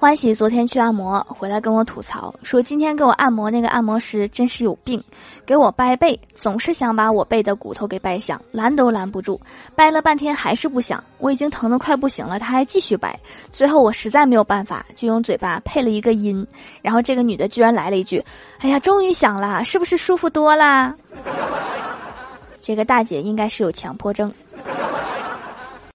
[0.00, 5.02] 欢喜昨天去按摩回来跟我吐槽说，今天给我按摩那个按摩师真是有病，
[5.44, 9.40] 给我掰背总是想把我背的骨头给掰响，拦都拦不住，
[9.74, 13.18] 掰了半天还是不响，我已经疼得快不行了，他还继续掰，
[13.50, 16.46] 最后我实在没有办法，就用嘴巴配了一个音，
[16.80, 18.24] 然后这个女的居然来了一句
[18.62, 20.94] ：“哎呀，终于响了，是不是舒服多啦？”
[22.62, 24.32] 这个大姐应该是有强迫症。